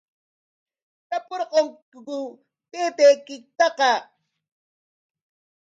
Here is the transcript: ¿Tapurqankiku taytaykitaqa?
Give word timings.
¿Tapurqankiku 1.09 2.19
taytaykitaqa? 2.71 3.91